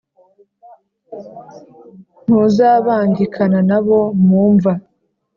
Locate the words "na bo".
3.69-3.99